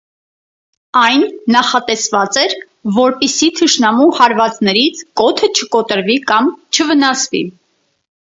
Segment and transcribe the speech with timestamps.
[1.01, 1.25] Այն
[1.55, 2.55] նախատեսված էր
[2.95, 7.45] որպեսզի թշնամու հարվածներից կոթը չկոտրվի կամ չվնասվի։